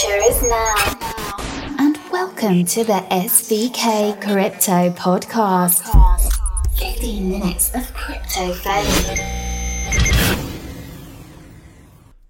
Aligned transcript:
future 0.00 0.16
is 0.22 0.42
now. 0.42 0.74
And 1.78 1.98
welcome 2.10 2.64
to 2.64 2.84
the 2.84 3.04
SVK 3.10 4.20
Crypto 4.22 4.90
Podcast. 4.90 5.82
15 6.78 7.28
minutes 7.28 7.74
of 7.74 7.92
crypto 7.92 8.52
fame. 8.54 9.18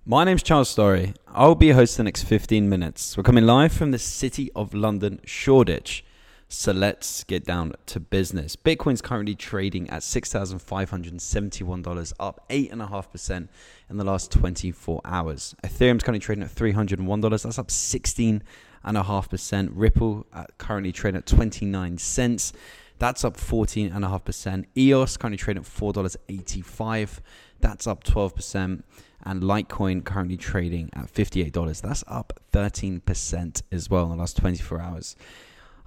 My 0.04 0.24
name's 0.24 0.42
Charles 0.42 0.74
Storry. 0.74 1.14
I'll 1.28 1.54
be 1.54 1.66
your 1.66 1.76
host 1.76 1.96
the 1.96 2.02
next 2.02 2.24
15 2.24 2.68
minutes. 2.68 3.16
We're 3.16 3.22
coming 3.22 3.46
live 3.46 3.72
from 3.72 3.92
the 3.92 3.98
city 3.98 4.50
of 4.56 4.74
London, 4.74 5.20
Shoreditch. 5.24 6.04
So 6.52 6.72
let's 6.72 7.22
get 7.22 7.44
down 7.44 7.74
to 7.86 8.00
business. 8.00 8.56
Bitcoin's 8.56 9.00
currently 9.00 9.36
trading 9.36 9.88
at 9.88 10.02
$6,571, 10.02 12.12
up 12.18 12.44
8.5% 12.50 13.48
in 13.88 13.96
the 13.96 14.02
last 14.02 14.32
24 14.32 15.00
hours. 15.04 15.54
Ethereum's 15.62 16.02
currently 16.02 16.18
trading 16.18 16.42
at 16.42 16.50
$301, 16.50 17.42
that's 17.42 17.56
up 17.56 17.68
16.5%. 17.68 19.70
Ripple 19.72 20.26
uh, 20.32 20.46
currently 20.58 20.90
trading 20.90 21.18
at 21.18 21.26
29 21.26 21.98
cents, 21.98 22.52
that's 22.98 23.24
up 23.24 23.36
14.5%. 23.36 24.64
EOS 24.76 25.16
currently 25.18 25.38
trading 25.38 25.62
at 25.62 25.68
$4.85, 25.68 27.20
that's 27.60 27.86
up 27.86 28.02
12% 28.02 28.82
and 29.22 29.42
Litecoin 29.42 30.02
currently 30.04 30.36
trading 30.36 30.90
at 30.94 31.12
$58. 31.12 31.80
That's 31.80 32.02
up 32.08 32.40
13% 32.52 33.62
as 33.70 33.88
well 33.88 34.02
in 34.04 34.10
the 34.10 34.16
last 34.16 34.36
24 34.38 34.80
hours. 34.80 35.14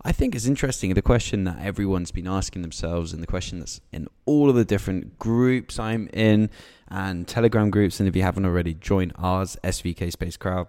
I 0.06 0.12
think 0.12 0.36
it's 0.36 0.46
interesting. 0.46 0.94
The 0.94 1.02
question 1.02 1.46
that 1.46 1.60
everyone's 1.62 2.12
been 2.12 2.28
asking 2.28 2.62
themselves, 2.62 3.14
and 3.14 3.24
the 3.24 3.28
question 3.28 3.60
that's 3.60 3.80
in 3.92 4.08
all 4.26 4.50
of 4.50 4.56
the 4.56 4.66
different 4.66 5.18
groups 5.18 5.80
I'm 5.80 6.10
in 6.12 6.50
and 6.90 7.26
Telegram 7.28 7.70
groups, 7.70 8.00
and 8.00 8.10
if 8.10 8.16
you 8.16 8.22
haven't 8.22 8.46
already, 8.46 8.74
join 8.74 9.14
ours, 9.18 9.58
SVK 9.64 10.12
Space 10.12 10.36
Crowd, 10.36 10.68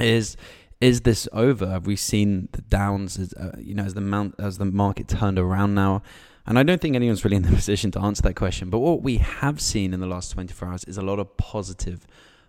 is 0.00 0.36
is 0.80 1.02
this 1.02 1.28
over? 1.32 1.68
Have 1.68 1.86
we 1.86 1.96
seen 1.96 2.48
the 2.52 2.62
downs? 2.62 3.18
As, 3.18 3.34
uh, 3.34 3.56
you 3.58 3.74
know, 3.74 3.82
as 3.82 3.94
the 3.94 4.00
mount, 4.00 4.36
as 4.38 4.58
the 4.58 4.64
market 4.64 5.08
turned 5.08 5.38
around 5.38 5.74
now, 5.74 6.02
and 6.46 6.58
I 6.58 6.62
don't 6.62 6.80
think 6.80 6.96
anyone's 6.96 7.24
really 7.24 7.36
in 7.36 7.42
the 7.42 7.50
position 7.54 7.90
to 7.92 8.00
answer 8.00 8.22
that 8.22 8.34
question. 8.34 8.70
But 8.70 8.78
what 8.78 9.02
we 9.02 9.18
have 9.18 9.60
seen 9.60 9.92
in 9.92 10.00
the 10.00 10.06
last 10.06 10.30
24 10.30 10.68
hours 10.68 10.84
is 10.84 10.96
a 10.96 11.02
lot 11.02 11.18
of 11.18 11.36
positive 11.36 12.06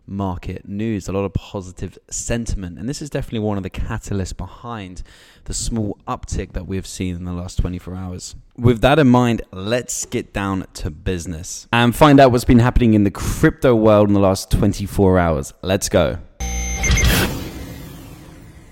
market 0.09 0.67
news, 0.67 1.07
a 1.07 1.11
lot 1.11 1.23
of 1.23 1.33
positive 1.33 1.97
sentiment. 2.09 2.79
And 2.79 2.89
this 2.89 3.01
is 3.01 3.09
definitely 3.09 3.39
one 3.39 3.57
of 3.57 3.63
the 3.63 3.69
catalysts 3.69 4.35
behind 4.35 5.03
the 5.45 5.53
small 5.53 5.97
uptick 6.07 6.53
that 6.53 6.67
we've 6.67 6.87
seen 6.87 7.15
in 7.15 7.25
the 7.25 7.33
last 7.33 7.57
24 7.59 7.95
hours. 7.95 8.35
With 8.57 8.81
that 8.81 8.99
in 8.99 9.07
mind, 9.07 9.41
let's 9.51 10.05
get 10.05 10.33
down 10.33 10.65
to 10.75 10.89
business 10.89 11.67
and 11.71 11.95
find 11.95 12.19
out 12.19 12.31
what's 12.31 12.45
been 12.45 12.59
happening 12.59 12.93
in 12.93 13.03
the 13.03 13.11
crypto 13.11 13.75
world 13.75 14.07
in 14.07 14.13
the 14.13 14.19
last 14.19 14.51
24 14.51 15.19
hours. 15.19 15.53
Let's 15.61 15.89
go. 15.89 16.17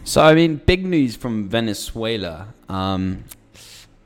So, 0.03 0.23
I 0.23 0.33
mean, 0.35 0.55
big 0.55 0.85
news 0.85 1.17
from 1.17 1.49
Venezuela. 1.49 2.53
Um, 2.69 3.25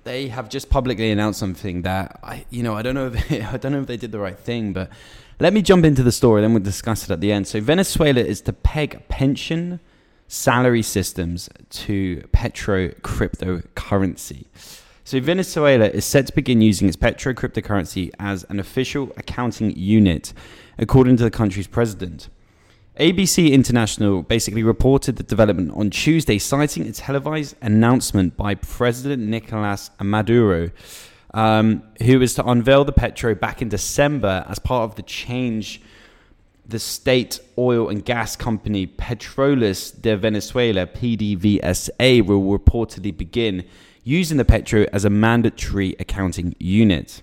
they 0.03 0.29
have 0.29 0.49
just 0.49 0.69
publicly 0.69 1.11
announced 1.11 1.39
something 1.39 1.83
that 1.83 2.19
I, 2.23 2.45
you 2.49 2.63
know, 2.63 2.73
I 2.73 2.81
don't 2.81 2.95
know 2.95 3.11
if 3.13 3.31
I 3.53 3.57
don't 3.57 3.71
know 3.71 3.81
if 3.81 3.87
they 3.87 3.97
did 3.97 4.11
the 4.11 4.19
right 4.19 4.37
thing, 4.37 4.73
but 4.73 4.89
let 5.41 5.53
me 5.53 5.63
jump 5.63 5.85
into 5.85 6.03
the 6.03 6.11
story, 6.11 6.41
then 6.41 6.53
we'll 6.53 6.61
discuss 6.61 7.03
it 7.03 7.09
at 7.09 7.19
the 7.19 7.31
end. 7.31 7.47
So, 7.47 7.59
Venezuela 7.59 8.21
is 8.21 8.41
to 8.41 8.53
peg 8.53 9.07
pension 9.07 9.79
salary 10.27 10.83
systems 10.83 11.49
to 11.71 12.21
petro 12.31 12.89
cryptocurrency. 12.89 14.45
So, 15.03 15.19
Venezuela 15.19 15.87
is 15.87 16.05
set 16.05 16.27
to 16.27 16.35
begin 16.35 16.61
using 16.61 16.87
its 16.87 16.95
petro 16.95 17.33
cryptocurrency 17.33 18.11
as 18.19 18.43
an 18.49 18.59
official 18.59 19.11
accounting 19.17 19.75
unit, 19.75 20.31
according 20.77 21.17
to 21.17 21.23
the 21.23 21.31
country's 21.31 21.67
president. 21.67 22.29
ABC 22.99 23.51
International 23.51 24.21
basically 24.21 24.61
reported 24.61 25.15
the 25.15 25.23
development 25.23 25.71
on 25.75 25.89
Tuesday, 25.89 26.37
citing 26.37 26.85
a 26.87 26.91
televised 26.91 27.55
announcement 27.63 28.37
by 28.37 28.53
President 28.53 29.23
Nicolas 29.23 29.89
Maduro 29.99 30.69
um, 31.33 31.83
who 32.03 32.19
was 32.19 32.33
to 32.35 32.45
unveil 32.45 32.83
the 32.83 32.91
Petro 32.91 33.35
back 33.35 33.61
in 33.61 33.69
December 33.69 34.45
as 34.47 34.59
part 34.59 34.89
of 34.89 34.95
the 34.95 35.03
change. 35.03 35.81
The 36.65 36.79
state 36.79 37.39
oil 37.57 37.89
and 37.89 38.05
gas 38.05 38.35
company 38.35 38.87
Petroles 38.87 39.99
de 39.99 40.15
Venezuela, 40.15 40.87
PDVSA, 40.87 42.25
will 42.25 42.57
reportedly 42.57 43.15
begin 43.15 43.65
using 44.03 44.37
the 44.37 44.45
Petro 44.45 44.85
as 44.93 45.03
a 45.03 45.09
mandatory 45.09 45.95
accounting 45.99 46.55
unit. 46.59 47.21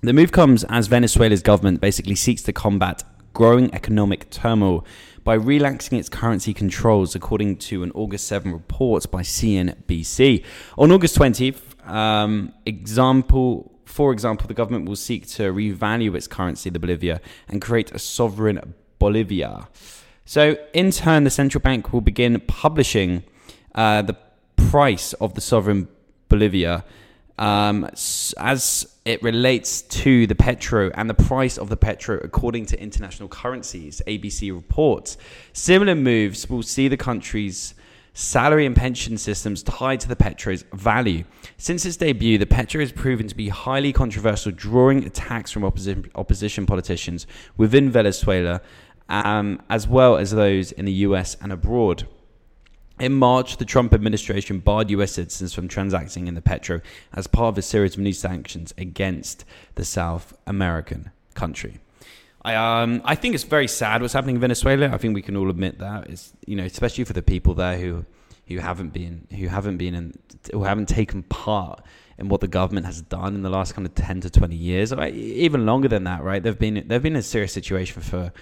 The 0.00 0.12
move 0.12 0.32
comes 0.32 0.64
as 0.64 0.86
Venezuela's 0.88 1.42
government 1.42 1.80
basically 1.80 2.16
seeks 2.16 2.42
to 2.42 2.52
combat 2.52 3.04
growing 3.32 3.72
economic 3.74 4.30
turmoil 4.30 4.84
by 5.24 5.34
relaxing 5.34 5.98
its 5.98 6.08
currency 6.08 6.52
controls, 6.52 7.14
according 7.14 7.56
to 7.56 7.82
an 7.82 7.92
August 7.92 8.26
7 8.26 8.52
report 8.52 9.08
by 9.10 9.22
CNBC. 9.22 10.44
On 10.76 10.90
August 10.90 11.16
20th, 11.16 11.71
um, 11.84 12.52
example, 12.66 13.72
for 13.84 14.12
example, 14.12 14.46
the 14.46 14.54
government 14.54 14.88
will 14.88 14.96
seek 14.96 15.26
to 15.28 15.52
revalue 15.52 16.14
its 16.14 16.26
currency, 16.26 16.70
the 16.70 16.78
Bolivar, 16.78 17.20
and 17.48 17.60
create 17.60 17.92
a 17.92 17.98
sovereign 17.98 18.74
Bolivar. 18.98 19.68
So, 20.24 20.56
in 20.72 20.90
turn, 20.92 21.24
the 21.24 21.30
central 21.30 21.60
bank 21.60 21.92
will 21.92 22.00
begin 22.00 22.40
publishing 22.40 23.24
uh, 23.74 24.02
the 24.02 24.16
price 24.56 25.12
of 25.14 25.34
the 25.34 25.40
sovereign 25.40 25.88
Bolivar 26.28 26.84
um, 27.38 27.84
as 28.38 28.86
it 29.04 29.22
relates 29.22 29.82
to 29.82 30.26
the 30.26 30.34
petro 30.34 30.90
and 30.94 31.10
the 31.10 31.14
price 31.14 31.58
of 31.58 31.68
the 31.68 31.76
petro 31.76 32.18
according 32.22 32.66
to 32.66 32.80
international 32.80 33.28
currencies, 33.28 34.00
ABC 34.06 34.54
reports. 34.54 35.16
Similar 35.52 35.96
moves 35.96 36.48
will 36.48 36.62
see 36.62 36.88
the 36.88 36.96
country's 36.96 37.74
salary 38.14 38.66
and 38.66 38.76
pension 38.76 39.16
systems 39.16 39.62
tied 39.62 40.00
to 40.00 40.08
the 40.08 40.16
Petro's 40.16 40.64
value. 40.72 41.24
Since 41.56 41.86
its 41.86 41.96
debut, 41.96 42.38
the 42.38 42.46
Petro 42.46 42.80
has 42.80 42.92
proven 42.92 43.28
to 43.28 43.34
be 43.34 43.48
highly 43.48 43.92
controversial, 43.92 44.52
drawing 44.52 45.04
attacks 45.04 45.50
from 45.50 45.64
opposition, 45.64 46.10
opposition 46.14 46.66
politicians 46.66 47.26
within 47.56 47.90
Venezuela, 47.90 48.60
um, 49.08 49.60
as 49.68 49.88
well 49.88 50.16
as 50.16 50.30
those 50.30 50.72
in 50.72 50.84
the 50.84 50.92
US 50.92 51.36
and 51.40 51.52
abroad. 51.52 52.06
In 53.00 53.14
March, 53.14 53.56
the 53.56 53.64
Trump 53.64 53.94
administration 53.94 54.58
barred 54.60 54.90
US 54.90 55.12
citizens 55.12 55.54
from 55.54 55.66
transacting 55.66 56.26
in 56.26 56.34
the 56.34 56.42
Petro 56.42 56.80
as 57.14 57.26
part 57.26 57.54
of 57.54 57.58
a 57.58 57.62
series 57.62 57.94
of 57.94 58.00
new 58.00 58.12
sanctions 58.12 58.72
against 58.76 59.44
the 59.74 59.84
South 59.84 60.34
American 60.46 61.10
country. 61.34 61.80
I 62.44 62.54
um 62.54 63.02
I 63.04 63.14
think 63.14 63.34
it's 63.34 63.44
very 63.44 63.68
sad 63.68 64.02
what's 64.02 64.14
happening 64.14 64.36
in 64.36 64.40
Venezuela. 64.40 64.88
I 64.88 64.98
think 64.98 65.14
we 65.14 65.22
can 65.22 65.36
all 65.36 65.48
admit 65.48 65.78
that. 65.78 66.08
It's 66.08 66.32
you 66.46 66.56
know 66.56 66.64
especially 66.64 67.04
for 67.04 67.12
the 67.12 67.22
people 67.22 67.54
there 67.54 67.78
who 67.78 68.04
who 68.48 68.58
haven't 68.58 68.92
been 68.92 69.26
who 69.30 69.48
haven't 69.48 69.76
been 69.78 69.94
in 69.94 70.14
who 70.52 70.64
haven't 70.64 70.88
taken 70.88 71.22
part 71.22 71.82
in 72.18 72.28
what 72.28 72.40
the 72.40 72.48
government 72.48 72.86
has 72.86 73.00
done 73.02 73.34
in 73.34 73.42
the 73.42 73.50
last 73.50 73.74
kind 73.74 73.86
of 73.86 73.94
10 73.94 74.20
to 74.22 74.30
20 74.30 74.54
years 74.54 74.92
or 74.92 75.04
even 75.06 75.64
longer 75.64 75.88
than 75.88 76.04
that 76.04 76.22
right 76.22 76.42
they've 76.42 76.58
been 76.58 76.84
they've 76.86 77.02
been 77.02 77.14
in 77.14 77.20
a 77.20 77.22
serious 77.22 77.52
situation 77.52 78.02
for 78.02 78.32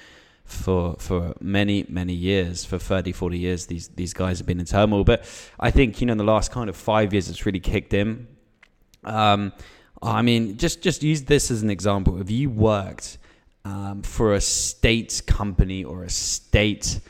for 0.45 0.97
for 0.99 1.35
many 1.41 1.85
many 1.89 2.13
years 2.13 2.65
for 2.65 2.79
30 2.79 3.13
40 3.13 3.39
years 3.39 3.67
these 3.67 3.89
these 3.89 4.13
guys 4.13 4.39
have 4.39 4.47
been 4.47 4.59
in 4.59 4.67
turmoil 4.67 5.05
but 5.05 5.25
i 5.61 5.71
think 5.71 6.01
you 6.01 6.07
know 6.07 6.13
in 6.13 6.19
the 6.19 6.25
last 6.25 6.51
kind 6.51 6.69
of 6.69 6.77
5 6.77 7.13
years 7.13 7.29
it's 7.29 7.47
really 7.47 7.61
kicked 7.61 7.95
in 7.95 8.27
um 9.05 9.53
i 10.03 10.23
mean 10.23 10.57
just 10.57 10.83
just 10.83 11.03
use 11.03 11.23
this 11.25 11.51
as 11.51 11.63
an 11.63 11.71
example 11.71 12.21
if 12.21 12.31
you 12.31 12.51
worked 12.51 13.19
um, 13.65 14.03
for 14.03 14.35
a 14.35 14.41
state 14.41 15.23
company 15.27 15.85
or 15.85 16.05
a 16.05 16.11
state 16.11 17.01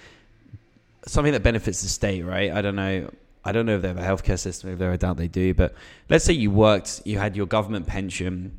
something 1.06 1.32
that 1.32 1.42
benefits 1.42 1.82
the 1.82 1.88
state, 1.88 2.22
right? 2.22 2.52
I 2.52 2.62
don't 2.62 2.76
know. 2.76 3.10
I 3.44 3.52
don't 3.52 3.64
know 3.64 3.76
if 3.76 3.82
they 3.82 3.88
have 3.88 3.98
a 3.98 4.02
healthcare 4.02 4.38
system. 4.38 4.70
If 4.70 4.78
there, 4.78 4.92
I 4.92 4.96
doubt 4.96 5.16
they 5.16 5.28
do. 5.28 5.54
But 5.54 5.74
let's 6.08 6.24
say 6.24 6.34
you 6.34 6.50
worked, 6.50 7.02
you 7.04 7.18
had 7.18 7.36
your 7.36 7.46
government 7.46 7.86
pension, 7.86 8.58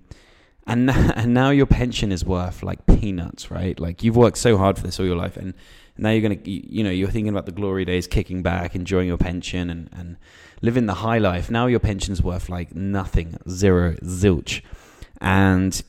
and 0.65 0.89
and 1.15 1.33
now 1.33 1.51
your 1.51 1.65
pension 1.65 2.11
is 2.11 2.25
worth 2.25 2.63
like 2.63 2.85
peanuts, 2.85 3.51
right? 3.51 3.79
Like 3.79 4.03
you've 4.03 4.17
worked 4.17 4.37
so 4.37 4.57
hard 4.57 4.77
for 4.77 4.83
this 4.83 4.99
all 4.99 5.05
your 5.05 5.15
life, 5.15 5.37
and 5.37 5.53
now 5.97 6.09
you're 6.09 6.21
gonna, 6.21 6.41
you 6.43 6.83
know, 6.83 6.89
you're 6.89 7.09
thinking 7.09 7.29
about 7.29 7.45
the 7.45 7.51
glory 7.51 7.85
days, 7.85 8.07
kicking 8.07 8.41
back, 8.41 8.75
enjoying 8.75 9.07
your 9.07 9.17
pension, 9.17 9.69
and 9.69 9.89
and 9.91 10.17
living 10.61 10.87
the 10.87 10.95
high 10.95 11.19
life. 11.19 11.51
Now 11.51 11.67
your 11.67 11.79
pension's 11.79 12.21
worth 12.21 12.49
like 12.49 12.75
nothing, 12.75 13.37
zero, 13.47 13.93
zilch, 14.03 14.61
and 15.19 15.81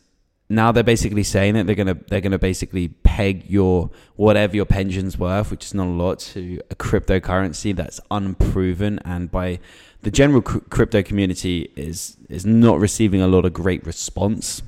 now 0.53 0.71
they're 0.71 0.83
basically 0.83 1.23
saying 1.23 1.55
that 1.55 1.67
they're 1.67 1.75
gonna 1.75 1.97
they're 2.09 2.21
gonna 2.21 2.39
basically 2.39 2.89
peg 2.89 3.49
your 3.49 3.91
whatever 4.17 4.55
your 4.55 4.67
pension's 4.67 5.19
worth, 5.19 5.51
which 5.51 5.65
is 5.65 5.75
not 5.75 5.87
a 5.87 5.91
lot, 5.91 6.19
to 6.21 6.61
a 6.71 6.75
cryptocurrency 6.75 7.75
that's 7.75 8.01
unproven 8.11 9.01
and 9.05 9.31
by 9.31 9.59
the 10.03 10.11
general 10.11 10.43
crypto 10.43 11.03
community 11.03 11.71
is 11.75 12.17
is 12.29 12.45
not 12.45 12.79
receiving 12.79 13.23
a 13.23 13.27
lot 13.27 13.45
of 13.45 13.53
great 13.53 13.85
response. 13.87 14.63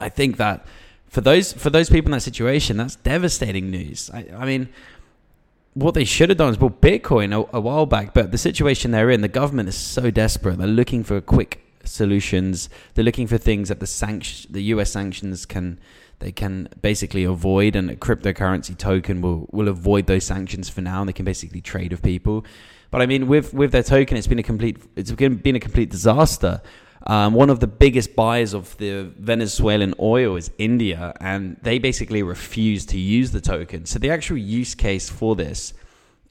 I 0.00 0.08
think 0.08 0.36
that 0.38 0.66
for 1.08 1.20
those 1.20 1.52
for 1.52 1.70
those 1.70 1.88
people 1.88 2.08
in 2.08 2.12
that 2.12 2.22
situation, 2.22 2.76
that's 2.76 2.96
devastating 2.96 3.70
news. 3.70 4.10
I, 4.12 4.26
I 4.36 4.44
mean, 4.44 4.68
what 5.74 5.94
they 5.94 6.04
should 6.04 6.28
have 6.30 6.38
done 6.38 6.50
is 6.50 6.56
bought 6.56 6.80
Bitcoin 6.80 7.32
a, 7.32 7.56
a 7.56 7.60
while 7.60 7.86
back, 7.86 8.14
but 8.14 8.32
the 8.32 8.38
situation 8.38 8.90
they're 8.90 9.10
in, 9.10 9.20
the 9.20 9.28
government 9.28 9.68
is 9.68 9.76
so 9.76 10.10
desperate. 10.10 10.58
They're 10.58 10.66
looking 10.66 11.04
for 11.04 11.16
a 11.16 11.22
quick 11.22 11.62
solutions. 11.84 12.68
They're 12.94 13.04
looking 13.04 13.26
for 13.26 13.38
things 13.38 13.68
that 13.68 13.80
the 13.80 13.86
sanction, 13.86 14.52
the 14.52 14.62
U.S. 14.74 14.90
sanctions 14.90 15.46
can 15.46 15.78
they 16.18 16.32
can 16.32 16.68
basically 16.80 17.24
avoid, 17.24 17.74
and 17.74 17.90
a 17.90 17.96
cryptocurrency 17.96 18.76
token 18.78 19.20
will 19.20 19.48
will 19.50 19.68
avoid 19.68 20.06
those 20.06 20.24
sanctions 20.24 20.68
for 20.68 20.80
now. 20.80 21.00
And 21.00 21.08
they 21.08 21.12
can 21.12 21.24
basically 21.24 21.60
trade 21.60 21.90
with 21.90 22.02
people. 22.02 22.44
But 22.90 23.02
I 23.02 23.06
mean, 23.06 23.26
with 23.26 23.52
with 23.52 23.72
their 23.72 23.82
token, 23.82 24.16
it's 24.16 24.26
been 24.26 24.38
a 24.38 24.42
complete 24.42 24.78
it's 24.96 25.10
been 25.10 25.56
a 25.56 25.60
complete 25.60 25.90
disaster. 25.90 26.62
Um, 27.04 27.34
one 27.34 27.50
of 27.50 27.58
the 27.58 27.66
biggest 27.66 28.14
buyers 28.14 28.54
of 28.54 28.76
the 28.76 29.10
Venezuelan 29.18 29.94
oil 29.98 30.36
is 30.36 30.50
India, 30.58 31.12
and 31.20 31.56
they 31.62 31.78
basically 31.78 32.22
refuse 32.22 32.86
to 32.86 32.98
use 32.98 33.32
the 33.32 33.40
token. 33.40 33.86
So 33.86 33.98
the 33.98 34.10
actual 34.10 34.36
use 34.36 34.74
case 34.76 35.10
for 35.10 35.34
this 35.34 35.74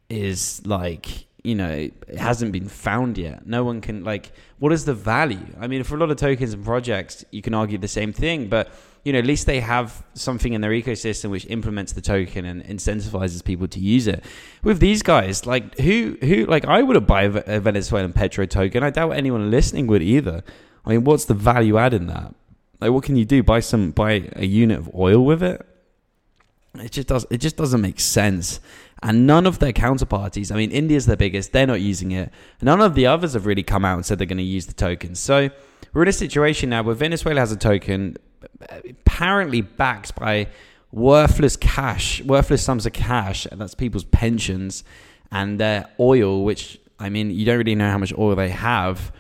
is 0.09 0.61
like 0.65 1.25
you 1.43 1.55
know 1.55 1.69
it 1.69 2.17
hasn't 2.17 2.51
been 2.51 2.67
found 2.67 3.17
yet. 3.17 3.45
No 3.47 3.63
one 3.63 3.81
can 3.81 4.03
like 4.03 4.31
what 4.59 4.71
is 4.71 4.85
the 4.85 4.93
value? 4.93 5.45
I 5.59 5.67
mean, 5.67 5.83
for 5.83 5.95
a 5.95 5.97
lot 5.97 6.11
of 6.11 6.17
tokens 6.17 6.53
and 6.53 6.63
projects, 6.63 7.25
you 7.31 7.41
can 7.41 7.53
argue 7.53 7.77
the 7.77 7.87
same 7.87 8.13
thing, 8.13 8.47
but 8.47 8.71
you 9.03 9.11
know 9.11 9.19
at 9.19 9.25
least 9.25 9.47
they 9.47 9.59
have 9.59 10.03
something 10.13 10.53
in 10.53 10.61
their 10.61 10.71
ecosystem 10.71 11.31
which 11.31 11.47
implements 11.47 11.93
the 11.93 12.01
token 12.01 12.45
and 12.45 12.63
incentivizes 12.63 13.43
people 13.43 13.67
to 13.69 13.79
use 13.79 14.07
it. 14.07 14.23
With 14.63 14.79
these 14.79 15.01
guys, 15.01 15.45
like 15.45 15.77
who 15.79 16.17
who 16.21 16.45
like 16.45 16.65
I 16.65 16.81
would 16.83 16.95
have 16.95 17.07
buy 17.07 17.23
a 17.23 17.59
Venezuelan 17.59 18.13
petro 18.13 18.45
token. 18.45 18.83
I 18.83 18.91
doubt 18.91 19.11
anyone 19.11 19.49
listening 19.49 19.87
would 19.87 20.03
either. 20.03 20.43
I 20.85 20.91
mean, 20.91 21.03
what's 21.03 21.25
the 21.25 21.33
value 21.33 21.77
add 21.77 21.93
in 21.93 22.07
that? 22.07 22.33
Like, 22.79 22.91
what 22.91 23.03
can 23.03 23.15
you 23.15 23.25
do? 23.25 23.43
Buy 23.43 23.59
some 23.59 23.91
buy 23.91 24.29
a 24.35 24.45
unit 24.45 24.79
of 24.79 24.93
oil 24.95 25.23
with 25.23 25.43
it? 25.43 25.65
It 26.75 26.91
just 26.91 27.07
does. 27.07 27.25
It 27.29 27.37
just 27.37 27.57
doesn't 27.57 27.81
make 27.81 27.99
sense. 27.99 28.59
And 29.03 29.25
none 29.25 29.47
of 29.47 29.59
their 29.59 29.73
counterparties, 29.73 30.51
I 30.51 30.55
mean, 30.55 30.71
India's 30.71 31.07
their 31.07 31.17
biggest, 31.17 31.53
they're 31.53 31.65
not 31.65 31.81
using 31.81 32.11
it. 32.11 32.31
None 32.61 32.81
of 32.81 32.93
the 32.93 33.07
others 33.07 33.33
have 33.33 33.47
really 33.47 33.63
come 33.63 33.83
out 33.83 33.95
and 33.95 34.05
said 34.05 34.19
they're 34.19 34.27
going 34.27 34.37
to 34.37 34.43
use 34.43 34.67
the 34.67 34.73
token. 34.73 35.15
So 35.15 35.49
we're 35.93 36.03
in 36.03 36.07
a 36.07 36.13
situation 36.13 36.69
now 36.69 36.83
where 36.83 36.93
Venezuela 36.93 37.39
has 37.39 37.51
a 37.51 37.57
token 37.57 38.17
apparently 38.61 39.61
backed 39.61 40.15
by 40.15 40.47
worthless 40.91 41.57
cash, 41.57 42.21
worthless 42.21 42.63
sums 42.63 42.85
of 42.85 42.93
cash, 42.93 43.47
and 43.47 43.59
that's 43.59 43.73
people's 43.73 44.03
pensions 44.03 44.83
and 45.31 45.59
their 45.59 45.89
oil, 45.99 46.43
which, 46.43 46.79
I 46.99 47.09
mean, 47.09 47.31
you 47.31 47.45
don't 47.45 47.57
really 47.57 47.75
know 47.75 47.89
how 47.89 47.97
much 47.97 48.13
oil 48.15 48.35
they 48.35 48.49
have 48.49 49.11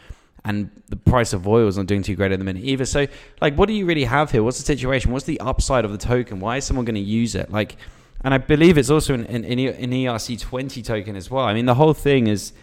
and 0.43 0.69
the 0.89 0.95
price 0.95 1.33
of 1.33 1.47
oil 1.47 1.67
is 1.67 1.77
not 1.77 1.85
doing 1.85 2.03
too 2.03 2.15
great 2.15 2.31
at 2.31 2.39
the 2.39 2.45
minute 2.45 2.63
either. 2.63 2.85
So, 2.85 3.07
like, 3.41 3.55
what 3.55 3.67
do 3.67 3.73
you 3.73 3.85
really 3.85 4.05
have 4.05 4.31
here? 4.31 4.43
What's 4.43 4.57
the 4.57 4.65
situation? 4.65 5.11
What's 5.11 5.25
the 5.25 5.39
upside 5.39 5.85
of 5.85 5.91
the 5.91 5.97
token? 5.97 6.39
Why 6.39 6.57
is 6.57 6.65
someone 6.65 6.85
going 6.85 6.95
to 6.95 7.01
use 7.01 7.35
it? 7.35 7.51
Like, 7.51 7.77
and 8.23 8.33
I 8.33 8.37
believe 8.37 8.77
it's 8.77 8.89
also 8.89 9.13
an, 9.13 9.25
an, 9.25 9.43
an 9.43 9.91
ERC20 9.91 10.83
token 10.83 11.15
as 11.15 11.29
well. 11.31 11.45
I 11.45 11.53
mean, 11.53 11.65
the 11.65 11.75
whole 11.75 11.93
thing 11.93 12.27
is 12.27 12.53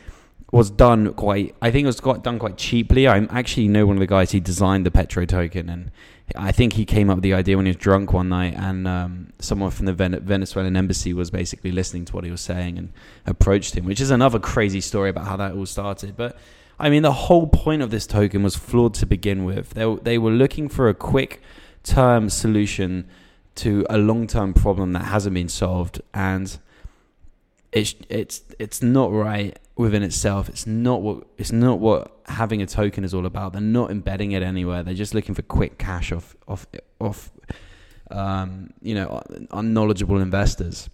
was 0.51 0.71
done 0.71 1.13
quite. 1.13 1.55
I 1.61 1.71
think 1.71 1.85
it 1.85 1.87
was 1.87 2.01
got 2.01 2.25
done 2.25 2.39
quite 2.39 2.57
cheaply. 2.57 3.07
I 3.07 3.19
actually 3.31 3.69
know 3.69 3.87
one 3.87 3.97
of 3.97 4.01
the 4.01 4.07
guys 4.07 4.33
who 4.33 4.41
designed 4.41 4.87
the 4.87 4.91
Petro 4.91 5.27
token, 5.27 5.69
and 5.69 5.91
I 6.37 6.53
think 6.53 6.73
he 6.73 6.85
came 6.87 7.11
up 7.11 7.17
with 7.17 7.23
the 7.23 7.35
idea 7.35 7.57
when 7.57 7.67
he 7.67 7.71
was 7.71 7.77
drunk 7.77 8.13
one 8.13 8.31
night, 8.31 8.55
and 8.57 8.89
um, 8.89 9.33
someone 9.41 9.71
from 9.71 9.87
the 9.87 9.93
Ven- 9.93 10.21
Venezuelan 10.21 10.77
embassy 10.77 11.13
was 11.13 11.31
basically 11.31 11.71
listening 11.71 12.07
to 12.07 12.15
what 12.15 12.25
he 12.25 12.31
was 12.31 12.41
saying 12.41 12.79
and 12.79 12.93
approached 13.27 13.77
him, 13.77 13.85
which 13.85 14.01
is 14.01 14.11
another 14.11 14.39
crazy 14.39 14.81
story 14.81 15.11
about 15.11 15.27
how 15.27 15.37
that 15.37 15.53
all 15.53 15.67
started. 15.67 16.17
But 16.17 16.39
I 16.79 16.89
mean, 16.89 17.03
the 17.03 17.13
whole 17.13 17.47
point 17.47 17.83
of 17.83 17.91
this 17.91 18.07
token 18.07 18.43
was 18.43 18.57
flawed 18.57 18.95
to 18.95 19.07
begin 19.07 19.45
with. 19.45 19.71
They, 19.71 19.95
they 19.97 20.19
were 20.19 20.31
looking 20.31 20.69
for 20.69 20.89
a 20.89 20.95
quick 20.95 21.43
term 21.83 22.31
solution 22.31 23.09
to 23.59 23.87
a 23.89 23.99
long 23.99 24.27
term 24.27 24.55
problem 24.55 24.93
that 24.93 25.05
hasn't 25.05 25.35
been 25.35 25.49
solved. 25.49 26.01
And 26.13 26.59
it's, 27.73 27.95
it's, 28.09 28.43
it's 28.59 28.83
not 28.83 29.13
right 29.13 29.59
within 29.77 30.03
itself. 30.03 30.49
It's 30.49 30.67
not 30.67 31.03
what 31.03 31.27
it's 31.39 31.53
not 31.53 31.79
what 31.79 32.21
having 32.27 32.61
a 32.63 32.67
token 32.67 33.05
is 33.05 33.15
all 33.15 33.27
about. 33.27 33.53
They're 33.53 33.61
not 33.63 33.91
embedding 33.91 34.33
it 34.33 34.43
anywhere. 34.43 34.83
They're 34.83 34.95
just 34.95 35.15
looking 35.15 35.35
for 35.35 35.43
quick 35.43 35.79
cash 35.79 36.13
off 36.13 36.37
off 36.47 36.67
off 37.01 37.31
um, 38.11 38.71
you 38.83 38.95
know 38.95 39.23
unknowledgeable 39.51 40.21
investors 40.21 40.91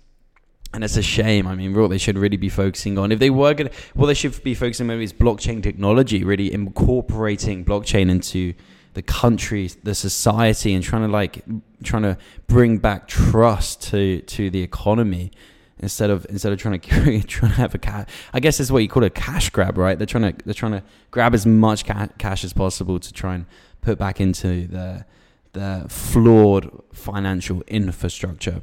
and 0.75 0.83
it's 0.83 0.97
a 0.97 1.03
shame. 1.03 1.47
I 1.47 1.55
mean, 1.55 1.73
what 1.73 1.89
they 1.89 1.99
should 1.99 2.19
really 2.19 2.37
be 2.37 2.49
focusing 2.49 2.99
on, 2.99 3.13
if 3.13 3.21
they 3.21 3.31
were 3.31 3.55
going 3.55 3.71
to, 3.71 3.77
well, 3.95 4.09
they 4.09 4.15
should 4.15 4.43
be 4.43 4.55
focusing 4.55 4.89
maybe 4.89 5.05
is 5.05 5.13
blockchain 5.13 5.63
technology, 5.63 6.25
really 6.25 6.53
incorporating 6.53 7.65
blockchain 7.65 8.11
into 8.11 8.55
the 8.95 9.03
country, 9.03 9.71
the 9.83 9.95
society, 9.95 10.75
and 10.75 10.83
trying 10.83 11.03
to 11.03 11.09
like 11.09 11.45
trying 11.83 12.03
to 12.03 12.17
bring 12.47 12.79
back 12.79 13.07
trust 13.09 13.83
to 13.91 14.21
to 14.23 14.51
the 14.51 14.63
economy 14.63 15.31
instead 15.79 16.11
of 16.11 16.27
instead 16.29 16.53
of 16.53 16.59
trying 16.59 16.81
to 16.81 17.23
trying 17.27 17.53
to 17.53 17.57
have 17.57 17.75
a 17.75 17.79
cash. 17.79 18.09
I 18.33 18.41
guess 18.41 18.59
it's 18.61 18.71
what 18.71 18.79
you 18.79 18.89
call 18.89 19.05
a 19.05 19.11
cash 19.11 19.51
grab, 19.51 19.77
right? 19.77 19.99
They're 19.99 20.07
trying 20.07 20.33
to 20.33 20.45
they're 20.45 20.55
trying 20.55 20.73
to 20.73 20.83
grab 21.11 21.35
as 21.35 21.45
much 21.47 21.85
ca- 21.85 22.09
cash 22.19 22.45
as 22.45 22.53
possible 22.53 22.99
to 22.99 23.13
try 23.13 23.35
and 23.35 23.47
put 23.83 23.99
back 23.99 24.21
into 24.21 24.67
the 24.67 25.05
the 25.53 25.87
flawed 25.89 26.83
financial 26.93 27.63
infrastructure 27.69 28.63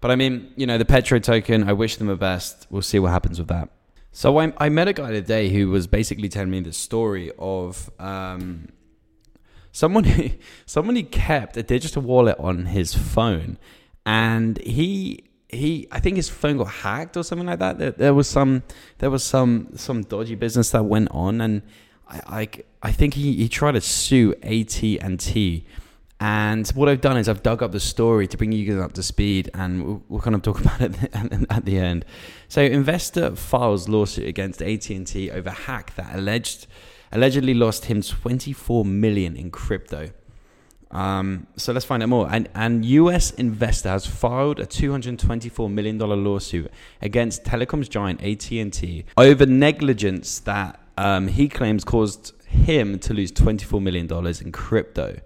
but 0.00 0.10
I 0.10 0.16
mean, 0.16 0.52
you 0.56 0.66
know, 0.66 0.78
the 0.78 0.84
Petro 0.84 1.18
token, 1.18 1.68
I 1.68 1.72
wish 1.72 1.96
them 1.96 2.06
the 2.06 2.16
best. 2.16 2.66
We'll 2.70 2.82
see 2.82 2.98
what 2.98 3.10
happens 3.10 3.38
with 3.38 3.48
that. 3.48 3.68
So 4.12 4.38
I, 4.38 4.52
I 4.56 4.68
met 4.70 4.88
a 4.88 4.92
guy 4.92 5.10
today 5.10 5.50
who 5.50 5.68
was 5.68 5.86
basically 5.86 6.28
telling 6.28 6.50
me 6.50 6.60
the 6.60 6.72
story 6.72 7.30
of 7.38 7.90
um, 7.98 8.68
someone 9.72 10.04
who, 10.04 10.30
someone 10.66 10.96
who 10.96 11.04
kept 11.04 11.56
a 11.56 11.62
digital 11.62 12.02
wallet 12.02 12.36
on 12.38 12.66
his 12.66 12.94
phone, 12.94 13.58
and 14.04 14.58
he 14.58 15.24
he 15.48 15.88
I 15.90 16.00
think 16.00 16.16
his 16.16 16.28
phone 16.28 16.58
got 16.58 16.68
hacked 16.68 17.16
or 17.16 17.24
something 17.24 17.46
like 17.46 17.58
that. 17.58 17.78
There, 17.78 17.90
there 17.90 18.14
was 18.14 18.28
some 18.28 18.62
there 18.98 19.10
was 19.10 19.24
some 19.24 19.68
some 19.76 20.02
dodgy 20.02 20.34
business 20.34 20.70
that 20.70 20.84
went 20.84 21.08
on, 21.10 21.40
and 21.40 21.62
I 22.08 22.20
I, 22.26 22.48
I 22.82 22.92
think 22.92 23.14
he, 23.14 23.34
he 23.34 23.48
tried 23.48 23.72
to 23.72 23.80
sue 23.80 24.34
AT 24.42 24.82
and 24.82 25.18
T 25.18 25.66
and 26.22 26.68
what 26.70 26.90
I've 26.90 27.00
done 27.00 27.16
is 27.16 27.30
I've 27.30 27.42
dug 27.42 27.62
up 27.62 27.72
the 27.72 27.80
story 27.80 28.26
to 28.26 28.36
bring 28.36 28.52
you 28.52 28.70
guys 28.70 28.84
up 28.84 28.92
to 28.92 29.02
speed, 29.02 29.50
and 29.54 29.82
we'll, 29.82 30.02
we'll 30.10 30.20
kind 30.20 30.36
of 30.36 30.42
talk 30.42 30.60
about 30.60 30.82
it 30.82 30.94
at 31.50 31.64
the 31.64 31.78
end. 31.78 32.04
So, 32.48 32.60
investor 32.60 33.34
files 33.34 33.88
lawsuit 33.88 34.28
against 34.28 34.62
AT 34.62 34.90
and 34.90 35.06
T 35.06 35.30
over 35.30 35.50
hack 35.50 35.94
that 35.96 36.14
alleged 36.14 36.66
allegedly 37.12 37.54
lost 37.54 37.86
him 37.86 38.02
24 38.02 38.84
million 38.84 39.36
in 39.36 39.50
crypto. 39.50 40.10
Um, 40.90 41.46
so 41.56 41.72
let's 41.72 41.86
find 41.86 42.02
out 42.02 42.08
more. 42.08 42.28
And 42.30 42.48
an 42.54 42.82
US 42.82 43.30
investor 43.32 43.90
has 43.90 44.06
filed 44.06 44.58
a 44.58 44.66
224 44.66 45.70
million 45.70 45.98
dollar 45.98 46.16
lawsuit 46.16 46.70
against 47.00 47.44
telecoms 47.44 47.88
giant 47.88 48.22
AT 48.22 48.50
and 48.52 48.72
T 48.72 49.04
over 49.16 49.46
negligence 49.46 50.40
that 50.40 50.80
um, 50.98 51.28
he 51.28 51.48
claims 51.48 51.84
caused 51.84 52.32
him 52.46 52.98
to 52.98 53.14
lose 53.14 53.30
24 53.30 53.80
million 53.80 54.06
dollars 54.06 54.40
in 54.40 54.50
crypto. 54.50 55.20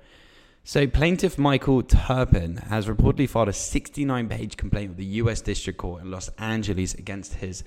So, 0.67 0.87
plaintiff 0.87 1.37
Michael 1.37 1.83
Turpin 1.83 2.57
has 2.57 2.87
reportedly 2.87 3.29
filed 3.29 3.49
a 3.49 3.53
69 3.53 4.29
page 4.29 4.57
complaint 4.57 4.91
with 4.91 4.99
the 4.99 5.05
US 5.05 5.41
District 5.41 5.79
Court 5.79 6.03
in 6.03 6.11
Los 6.11 6.31
Angeles 6.39 6.95
against 6.95 7.35
his 7.35 7.65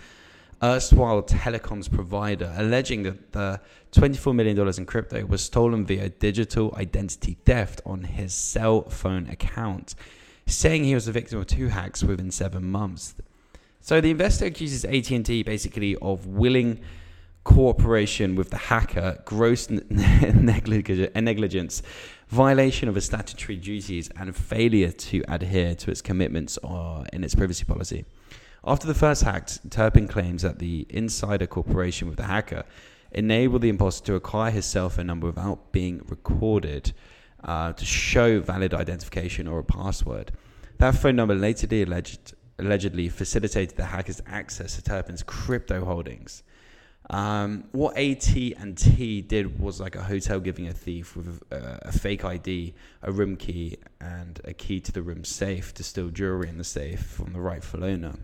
erstwhile 0.62 1.22
telecoms 1.22 1.92
provider, 1.92 2.54
alleging 2.58 3.04
that 3.04 3.32
the 3.34 3.62
$24 3.92 4.36
million 4.36 4.68
in 4.78 4.86
crypto 4.86 5.26
was 5.26 5.44
stolen 5.44 5.86
via 5.86 6.10
digital 6.10 6.74
identity 6.76 7.38
theft 7.46 7.82
on 7.86 8.04
his 8.04 8.34
cell 8.34 8.84
phone 8.84 9.28
account, 9.30 9.96
saying 10.46 10.84
he 10.84 10.96
was 10.96 11.06
the 11.06 11.12
victim 11.12 11.40
of 11.40 11.48
two 11.48 11.68
hacks 11.68 12.04
within 12.04 12.32
seven 12.32 12.70
months. 12.70 13.16
So, 13.82 14.02
the 14.02 14.12
investor 14.12 14.46
accuses 14.46 14.84
AT&T 14.84 15.44
basically 15.44 15.96
of 15.98 16.26
willing 16.26 16.82
cooperation 17.44 18.36
with 18.36 18.50
the 18.50 18.58
hacker, 18.58 19.22
gross 19.24 19.72
uh, 19.72 19.76
negligence 20.36 21.82
violation 22.28 22.90
of 22.90 22.98
its 22.98 23.06
statutory 23.06 23.56
duties, 23.56 24.10
and 24.18 24.36
failure 24.36 24.92
to 24.92 25.24
adhere 25.30 25.74
to 25.76 25.90
its 25.90 26.02
commitments 26.02 26.58
or 26.58 27.06
in 27.14 27.24
its 27.24 27.36
privacy 27.36 27.64
policy. 27.64 28.04
After 28.64 28.88
the 28.88 28.94
first 28.94 29.24
hack, 29.24 29.50
Turpin 29.70 30.08
claims 30.08 30.42
that 30.42 30.60
the 30.60 30.86
insider 30.90 31.48
cooperation 31.48 32.08
with 32.08 32.18
the 32.18 32.24
hacker 32.24 32.64
enabled 33.12 33.62
the 33.62 33.70
imposter 33.70 34.06
to 34.08 34.16
acquire 34.16 34.52
his 34.52 34.66
cell 34.66 34.90
phone 34.90 35.08
number 35.08 35.28
without 35.28 35.72
being 35.72 36.02
recorded 36.08 36.94
uh, 37.44 37.74
to 37.74 37.86
show 37.86 38.40
valid 38.40 38.74
identification 38.74 39.48
or 39.48 39.60
a 39.60 39.64
password. 39.64 40.32
That 40.80 40.96
phone 40.96 41.16
number 41.16 41.36
later 41.36 41.68
alleged, 41.72 42.34
allegedly 42.60 43.10
facilitated 43.10 43.78
the 43.78 43.86
hacker's 43.86 44.22
access 44.28 44.76
to 44.76 44.84
Turpin's 44.84 45.24
crypto 45.24 45.86
holdings. 45.86 46.44
Um, 47.10 47.64
what 47.72 47.98
AT 47.98 48.36
and 48.36 48.78
T 48.78 49.22
did 49.22 49.60
was 49.62 49.80
like 49.80 49.96
a 49.96 50.04
hotel 50.04 50.42
giving 50.42 50.68
a 50.68 50.74
thief 50.74 51.16
with 51.16 51.42
a, 51.52 51.80
a, 51.84 51.92
fake 51.94 52.26
ID, 52.26 52.74
a 53.02 53.12
room 53.14 53.38
key, 53.38 53.78
and 54.02 54.42
a 54.44 54.54
key 54.54 54.82
to 54.82 54.92
the 54.92 55.02
room 55.02 55.24
safe 55.24 55.74
to 55.76 55.84
steal 55.84 56.10
jewelry 56.10 56.50
in 56.50 56.58
the 56.58 56.66
safe 56.66 57.02
from 57.02 57.32
the 57.32 57.40
rightful 57.40 57.86
owner. 57.86 58.16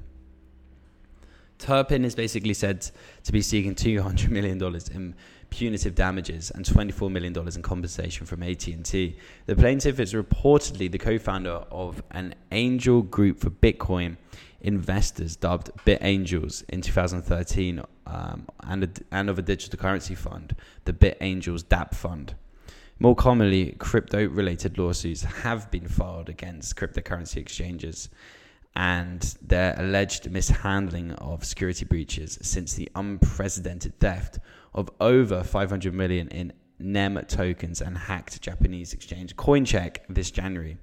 Turpin 1.59 2.03
is 2.03 2.15
basically 2.15 2.53
said 2.53 2.89
to 3.23 3.31
be 3.31 3.41
seeking 3.41 3.75
$200 3.75 4.29
million 4.29 4.61
in 4.93 5.15
punitive 5.49 5.93
damages 5.93 6.51
and 6.51 6.65
$24 6.65 7.11
million 7.11 7.37
in 7.37 7.61
compensation 7.61 8.25
from 8.25 8.41
AT&T. 8.41 9.17
The 9.45 9.55
plaintiff 9.55 9.99
is 9.99 10.13
reportedly 10.13 10.91
the 10.91 10.97
co-founder 10.97 11.65
of 11.71 12.01
an 12.11 12.35
angel 12.51 13.03
group 13.03 13.39
for 13.39 13.49
Bitcoin 13.49 14.17
investors 14.61 15.35
dubbed 15.35 15.69
BitAngels 15.85 16.63
in 16.69 16.81
2013 16.81 17.83
um, 18.07 18.47
and, 18.63 18.83
a, 18.83 18.89
and 19.11 19.29
of 19.29 19.37
a 19.37 19.41
digital 19.41 19.77
currency 19.77 20.15
fund, 20.15 20.55
the 20.85 20.93
BitAngels 20.93 21.67
DAP 21.67 21.93
Fund. 21.93 22.35
More 22.99 23.15
commonly, 23.15 23.75
crypto 23.77 24.27
related 24.27 24.77
lawsuits 24.77 25.23
have 25.23 25.69
been 25.69 25.87
filed 25.87 26.29
against 26.29 26.75
cryptocurrency 26.75 27.37
exchanges 27.37 28.09
and 28.75 29.35
their 29.41 29.75
alleged 29.77 30.29
mishandling 30.31 31.11
of 31.13 31.45
security 31.45 31.85
breaches 31.85 32.39
since 32.41 32.73
the 32.73 32.89
unprecedented 32.95 33.99
theft 33.99 34.39
of 34.73 34.89
over 34.99 35.43
500 35.43 35.93
million 35.93 36.27
in 36.29 36.53
NEM 36.79 37.23
tokens 37.27 37.81
and 37.81 37.97
hacked 37.97 38.41
Japanese 38.41 38.93
exchange 38.93 39.35
Coincheck 39.35 39.97
this 40.09 40.31
January. 40.31 40.77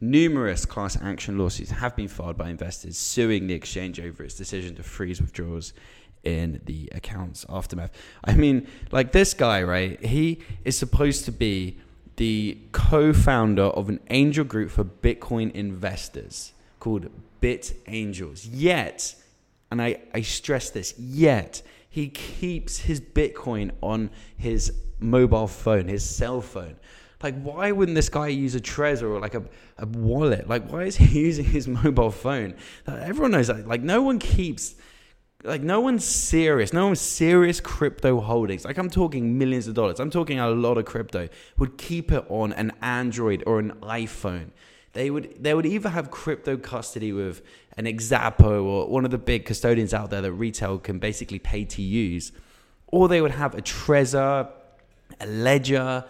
Numerous 0.00 0.64
class 0.64 1.00
action 1.00 1.38
lawsuits 1.38 1.70
have 1.70 1.96
been 1.96 2.08
filed 2.08 2.36
by 2.36 2.50
investors 2.50 2.96
suing 2.96 3.46
the 3.46 3.54
exchange 3.54 3.98
over 3.98 4.22
its 4.22 4.34
decision 4.34 4.74
to 4.76 4.82
freeze 4.82 5.20
withdrawals 5.20 5.72
in 6.22 6.60
the 6.66 6.88
account's 6.92 7.44
aftermath. 7.48 7.90
I 8.24 8.34
mean, 8.34 8.68
like 8.92 9.12
this 9.12 9.34
guy, 9.34 9.62
right? 9.62 10.02
He 10.04 10.40
is 10.64 10.76
supposed 10.76 11.24
to 11.24 11.32
be 11.32 11.78
the 12.16 12.58
co 12.72 13.12
founder 13.12 13.64
of 13.64 13.88
an 13.88 14.00
angel 14.10 14.44
group 14.44 14.70
for 14.70 14.84
Bitcoin 14.84 15.50
investors 15.52 16.52
called 16.82 17.08
Bit 17.40 17.74
Angels. 17.86 18.44
Yet, 18.44 19.14
and 19.70 19.80
I, 19.80 20.00
I 20.12 20.22
stress 20.22 20.70
this, 20.70 20.98
yet 20.98 21.62
he 21.88 22.08
keeps 22.08 22.80
his 22.80 23.00
Bitcoin 23.00 23.70
on 23.80 24.10
his 24.36 24.72
mobile 24.98 25.46
phone, 25.46 25.86
his 25.86 26.04
cell 26.04 26.40
phone. 26.40 26.74
Like, 27.22 27.40
why 27.40 27.70
wouldn't 27.70 27.94
this 27.94 28.08
guy 28.08 28.26
use 28.28 28.56
a 28.56 28.60
Trezor 28.60 29.04
or 29.04 29.20
like 29.20 29.36
a, 29.36 29.44
a 29.78 29.86
wallet? 29.86 30.48
Like, 30.48 30.72
why 30.72 30.82
is 30.82 30.96
he 30.96 31.20
using 31.20 31.44
his 31.44 31.68
mobile 31.68 32.10
phone? 32.10 32.56
Everyone 32.88 33.30
knows 33.30 33.46
that. 33.46 33.68
Like, 33.68 33.82
no 33.82 34.02
one 34.02 34.18
keeps 34.18 34.74
like 35.44 35.62
no 35.62 35.80
one's 35.80 36.04
serious. 36.04 36.72
No 36.72 36.86
one's 36.86 37.00
serious 37.00 37.60
crypto 37.60 38.20
holdings. 38.20 38.64
Like 38.64 38.78
I'm 38.78 38.90
talking 38.90 39.38
millions 39.38 39.68
of 39.68 39.74
dollars. 39.74 40.00
I'm 40.00 40.10
talking 40.10 40.40
a 40.40 40.50
lot 40.50 40.78
of 40.78 40.84
crypto. 40.84 41.28
Would 41.58 41.78
keep 41.78 42.10
it 42.10 42.24
on 42.28 42.52
an 42.52 42.72
Android 42.80 43.42
or 43.46 43.58
an 43.58 43.72
iPhone. 43.82 44.50
They 44.92 45.10
would 45.10 45.42
they 45.42 45.54
would 45.54 45.66
either 45.66 45.88
have 45.88 46.10
crypto 46.10 46.56
custody 46.56 47.12
with 47.12 47.42
an 47.76 47.86
Xapo 47.86 48.64
or 48.64 48.88
one 48.88 49.04
of 49.04 49.10
the 49.10 49.18
big 49.18 49.46
custodians 49.46 49.94
out 49.94 50.10
there 50.10 50.20
that 50.20 50.32
retail 50.32 50.78
can 50.78 50.98
basically 50.98 51.38
pay 51.38 51.64
to 51.64 51.82
use, 51.82 52.32
or 52.88 53.08
they 53.08 53.20
would 53.20 53.30
have 53.30 53.54
a 53.54 53.62
Trezor, 53.62 54.48
a 55.20 55.26
Ledger, 55.26 56.04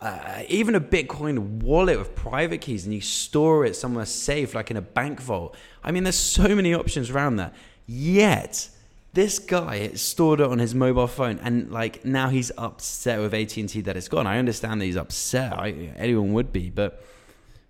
uh, 0.00 0.42
even 0.48 0.74
a 0.74 0.80
Bitcoin 0.80 1.62
wallet 1.62 1.98
with 1.98 2.14
private 2.16 2.60
keys, 2.60 2.84
and 2.84 2.92
you 2.92 3.00
store 3.00 3.64
it 3.64 3.76
somewhere 3.76 4.04
safe, 4.04 4.54
like 4.54 4.70
in 4.70 4.76
a 4.76 4.82
bank 4.82 5.20
vault. 5.20 5.56
I 5.84 5.92
mean, 5.92 6.02
there's 6.02 6.16
so 6.16 6.54
many 6.54 6.74
options 6.74 7.10
around 7.10 7.36
that. 7.36 7.54
Yet 7.86 8.68
this 9.14 9.38
guy 9.38 9.90
stored 9.90 10.40
it 10.40 10.46
on 10.46 10.58
his 10.58 10.74
mobile 10.74 11.06
phone 11.06 11.38
and 11.42 11.70
like 11.70 12.04
now 12.04 12.28
he's 12.28 12.50
upset 12.58 13.20
with 13.20 13.32
AT&T 13.32 13.80
that 13.82 13.96
it's 13.96 14.08
gone. 14.08 14.26
I 14.26 14.38
understand 14.38 14.80
that 14.80 14.86
he's 14.86 14.96
upset. 14.96 15.52
I, 15.52 15.70
anyone 15.96 16.32
would 16.32 16.52
be, 16.52 16.68
but 16.68 17.04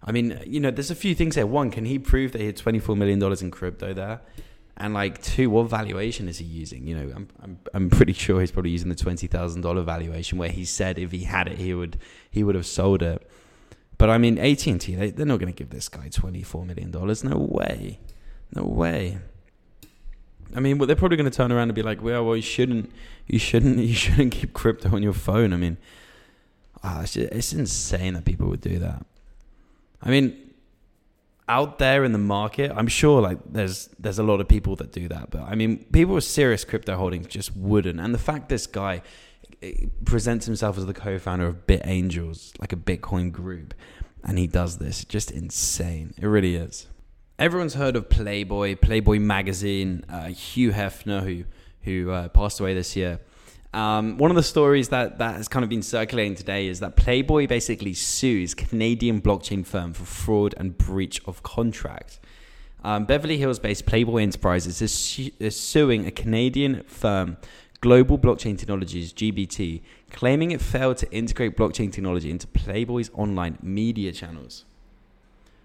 I 0.04 0.12
mean, 0.12 0.38
you 0.46 0.60
know, 0.60 0.70
there's 0.70 0.90
a 0.90 0.94
few 0.94 1.14
things 1.14 1.34
here. 1.34 1.46
One, 1.46 1.70
can 1.70 1.86
he 1.86 1.98
prove 1.98 2.32
that 2.32 2.40
he 2.40 2.46
had 2.46 2.56
24 2.56 2.94
million 2.94 3.18
dollars 3.18 3.42
in 3.42 3.50
crypto 3.50 3.94
there? 3.94 4.20
And 4.76 4.92
like, 4.92 5.22
two, 5.22 5.50
what 5.50 5.70
valuation 5.70 6.28
is 6.28 6.38
he 6.38 6.44
using? 6.44 6.86
You 6.86 6.96
know, 6.96 7.12
I'm 7.14 7.28
I'm, 7.42 7.58
I'm 7.72 7.90
pretty 7.90 8.12
sure 8.12 8.40
he's 8.40 8.50
probably 8.50 8.72
using 8.72 8.88
the 8.88 8.96
twenty 8.96 9.26
thousand 9.26 9.62
dollar 9.62 9.82
valuation 9.82 10.36
where 10.36 10.48
he 10.48 10.64
said 10.64 10.98
if 10.98 11.12
he 11.12 11.24
had 11.24 11.48
it, 11.48 11.58
he 11.58 11.72
would 11.74 11.98
he 12.30 12.42
would 12.42 12.54
have 12.54 12.66
sold 12.66 13.02
it. 13.02 13.26
But 13.96 14.10
I 14.10 14.18
mean, 14.18 14.38
AT 14.38 14.66
and 14.66 14.80
T, 14.80 14.96
they, 14.96 15.10
they're 15.10 15.26
not 15.26 15.38
going 15.38 15.52
to 15.52 15.56
give 15.56 15.70
this 15.70 15.88
guy 15.88 16.08
24 16.08 16.66
million 16.66 16.90
dollars. 16.90 17.22
No 17.22 17.36
way, 17.36 18.00
no 18.52 18.64
way. 18.64 19.18
I 20.56 20.60
mean, 20.60 20.78
well, 20.78 20.86
they're 20.86 20.96
probably 20.96 21.16
going 21.16 21.30
to 21.30 21.36
turn 21.36 21.52
around 21.52 21.68
and 21.68 21.74
be 21.74 21.82
like, 21.82 22.02
"Well, 22.02 22.24
well, 22.24 22.36
you 22.36 22.42
shouldn't, 22.42 22.90
you 23.26 23.38
shouldn't, 23.38 23.78
you 23.90 23.94
shouldn't 23.94 24.32
keep 24.32 24.52
crypto 24.52 24.94
on 24.94 25.02
your 25.02 25.12
phone." 25.12 25.52
I 25.52 25.56
mean, 25.56 25.76
ah, 26.82 27.02
it's, 27.02 27.14
just, 27.14 27.32
it's 27.32 27.52
insane 27.52 28.14
that 28.14 28.24
people 28.24 28.48
would 28.48 28.60
do 28.60 28.80
that. 28.80 29.06
I 30.02 30.10
mean, 30.10 30.54
out 31.48 31.78
there 31.78 32.04
in 32.04 32.12
the 32.12 32.18
market, 32.18 32.72
I'm 32.74 32.88
sure 32.88 33.20
like 33.20 33.38
there's 33.46 33.88
there's 33.98 34.18
a 34.18 34.22
lot 34.22 34.40
of 34.40 34.48
people 34.48 34.76
that 34.76 34.92
do 34.92 35.08
that, 35.08 35.30
but 35.30 35.42
I 35.42 35.54
mean, 35.54 35.84
people 35.92 36.14
with 36.14 36.24
serious 36.24 36.64
crypto 36.64 36.96
holdings 36.96 37.26
just 37.26 37.56
wouldn't. 37.56 38.00
And 38.00 38.14
the 38.14 38.18
fact 38.18 38.48
this 38.48 38.66
guy 38.66 39.02
eh, 39.62 39.86
presents 40.04 40.46
himself 40.46 40.78
as 40.78 40.86
the 40.86 40.94
co-founder 40.94 41.46
of 41.46 41.66
Bit 41.66 41.82
Angels, 41.84 42.52
like 42.60 42.72
a 42.72 42.76
Bitcoin 42.76 43.32
group, 43.32 43.74
and 44.22 44.38
he 44.38 44.46
does 44.46 44.78
this, 44.78 45.04
just 45.04 45.30
insane. 45.30 46.14
It 46.18 46.26
really 46.26 46.56
is 46.56 46.86
everyone's 47.38 47.74
heard 47.74 47.96
of 47.96 48.08
Playboy, 48.08 48.76
Playboy 48.76 49.18
magazine, 49.18 50.04
uh, 50.08 50.28
Hugh 50.28 50.72
Hefner, 50.72 51.22
who 51.22 51.44
who 51.82 52.10
uh, 52.10 52.28
passed 52.28 52.60
away 52.60 52.74
this 52.74 52.96
year. 52.96 53.20
Um, 53.74 54.18
one 54.18 54.30
of 54.30 54.36
the 54.36 54.42
stories 54.44 54.90
that, 54.90 55.18
that 55.18 55.34
has 55.34 55.48
kind 55.48 55.64
of 55.64 55.68
been 55.68 55.82
circulating 55.82 56.36
today 56.36 56.68
is 56.68 56.78
that 56.78 56.94
Playboy 56.94 57.48
basically 57.48 57.92
sues 57.92 58.54
Canadian 58.54 59.20
blockchain 59.20 59.66
firm 59.66 59.92
for 59.92 60.04
fraud 60.04 60.54
and 60.56 60.78
breach 60.78 61.20
of 61.26 61.42
contract. 61.42 62.20
Um, 62.84 63.04
Beverly 63.04 63.36
Hills 63.36 63.58
based 63.58 63.84
Playboy 63.84 64.22
Enterprises 64.22 64.80
is, 64.80 64.92
su- 64.92 65.32
is 65.40 65.58
suing 65.58 66.06
a 66.06 66.12
Canadian 66.12 66.84
firm, 66.84 67.36
Global 67.80 68.16
Blockchain 68.16 68.56
Technologies, 68.56 69.12
GBT, 69.12 69.82
claiming 70.12 70.52
it 70.52 70.60
failed 70.60 70.98
to 70.98 71.10
integrate 71.10 71.56
blockchain 71.56 71.90
technology 71.90 72.30
into 72.30 72.46
Playboy's 72.46 73.10
online 73.14 73.58
media 73.60 74.12
channels 74.12 74.64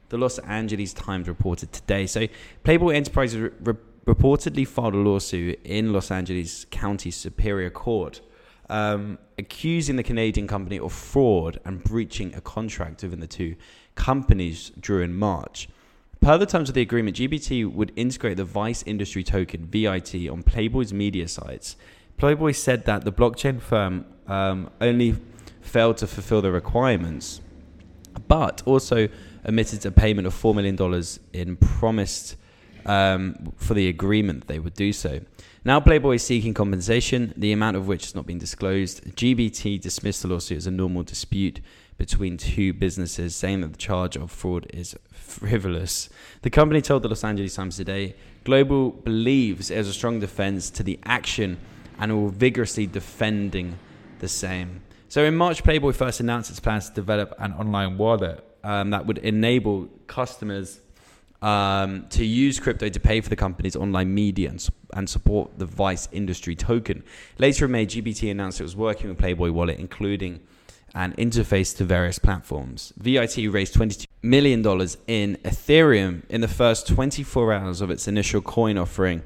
the 0.09 0.17
Los 0.17 0.39
Angeles 0.39 0.91
Times 0.93 1.27
reported 1.27 1.71
today. 1.71 2.07
So, 2.07 2.27
Playboy 2.63 2.95
Enterprises 2.95 3.51
re- 3.59 3.75
reportedly 4.05 4.67
filed 4.67 4.93
a 4.93 4.97
lawsuit 4.97 5.59
in 5.63 5.93
Los 5.93 6.11
Angeles 6.11 6.65
County 6.71 7.11
Superior 7.11 7.69
Court, 7.69 8.21
um, 8.69 9.17
accusing 9.37 9.95
the 9.95 10.03
Canadian 10.03 10.47
company 10.47 10.79
of 10.79 10.93
fraud 10.93 11.59
and 11.65 11.83
breaching 11.83 12.33
a 12.35 12.41
contract 12.41 13.03
within 13.03 13.19
the 13.19 13.27
two 13.27 13.55
companies 13.95 14.71
during 14.79 15.13
March. 15.13 15.69
Per 16.21 16.37
the 16.37 16.45
terms 16.45 16.69
of 16.69 16.75
the 16.75 16.81
agreement, 16.81 17.17
GBT 17.17 17.71
would 17.71 17.93
integrate 17.95 18.37
the 18.37 18.43
Vice 18.43 18.83
Industry 18.83 19.23
Token 19.23 19.65
(VIT) 19.65 20.29
on 20.29 20.43
Playboy's 20.43 20.93
media 20.93 21.27
sites. 21.27 21.77
Playboy 22.17 22.51
said 22.51 22.85
that 22.85 23.05
the 23.05 23.11
blockchain 23.11 23.61
firm 23.61 24.05
um, 24.27 24.69
only 24.81 25.15
failed 25.61 25.97
to 25.97 26.07
fulfill 26.07 26.41
the 26.41 26.51
requirements, 26.51 27.39
but 28.27 28.61
also 28.65 29.07
omitted 29.47 29.85
a 29.85 29.91
payment 29.91 30.27
of 30.27 30.33
$4 30.33 30.53
million 30.53 31.03
in 31.31 31.55
promised 31.55 32.35
um, 32.85 33.53
for 33.57 33.73
the 33.73 33.87
agreement 33.87 34.47
they 34.47 34.59
would 34.59 34.73
do 34.73 34.93
so. 34.93 35.21
Now, 35.65 35.79
Playboy 35.79 36.15
is 36.15 36.23
seeking 36.23 36.53
compensation, 36.53 37.33
the 37.35 37.51
amount 37.51 37.75
of 37.75 37.87
which 37.87 38.05
has 38.05 38.15
not 38.15 38.25
been 38.25 38.37
disclosed. 38.37 39.03
GBT 39.15 39.79
dismissed 39.81 40.21
the 40.21 40.29
lawsuit 40.29 40.57
as 40.57 40.67
a 40.67 40.71
normal 40.71 41.03
dispute 41.03 41.59
between 41.97 42.37
two 42.37 42.71
businesses, 42.71 43.35
saying 43.35 43.61
that 43.61 43.73
the 43.73 43.77
charge 43.77 44.15
of 44.15 44.31
fraud 44.31 44.67
is 44.73 44.95
frivolous. 45.11 46.09
The 46.43 46.49
company 46.49 46.81
told 46.81 47.03
the 47.03 47.09
Los 47.09 47.23
Angeles 47.23 47.55
Times 47.55 47.75
today 47.75 48.15
Global 48.45 48.91
believes 48.91 49.69
it 49.69 49.75
has 49.75 49.87
a 49.87 49.93
strong 49.93 50.19
defense 50.19 50.69
to 50.71 50.81
the 50.81 50.97
action 51.03 51.57
and 51.99 52.11
will 52.13 52.29
vigorously 52.29 52.87
defending 52.87 53.77
the 54.19 54.29
same. 54.29 54.81
So 55.09 55.25
in 55.25 55.35
March, 55.35 55.63
Playboy 55.63 55.91
first 55.91 56.19
announced 56.19 56.49
its 56.49 56.59
plans 56.59 56.87
to 56.89 56.95
develop 56.95 57.33
an 57.37 57.53
online 57.53 57.97
wallet 57.97 58.43
um, 58.63 58.91
that 58.91 59.05
would 59.05 59.17
enable 59.19 59.89
customers 60.07 60.79
um, 61.41 62.05
to 62.09 62.25
use 62.25 62.59
crypto 62.59 62.89
to 62.89 62.99
pay 62.99 63.21
for 63.21 63.29
the 63.29 63.35
company's 63.35 63.75
online 63.75 64.13
media 64.13 64.49
and, 64.49 64.67
and, 64.93 65.09
support 65.09 65.57
the 65.57 65.65
Vice 65.65 66.09
industry 66.11 66.55
token. 66.55 67.03
Later 67.37 67.65
in 67.65 67.71
May, 67.71 67.85
GBT 67.85 68.29
announced 68.29 68.59
it 68.59 68.63
was 68.63 68.75
working 68.75 69.09
with 69.09 69.17
Playboy 69.17 69.51
Wallet, 69.51 69.79
including 69.79 70.41
an 70.93 71.13
interface 71.13 71.75
to 71.77 71.85
various 71.85 72.19
platforms. 72.19 72.91
VIT 72.97 73.37
raised 73.51 73.73
$22 73.73 74.05
million 74.21 74.59
in 75.07 75.37
Ethereum 75.43 76.23
in 76.29 76.41
the 76.41 76.47
first 76.47 76.87
24 76.87 77.53
hours 77.53 77.81
of 77.81 77.89
its 77.89 78.07
initial 78.07 78.41
coin 78.41 78.77
offering. 78.77 79.21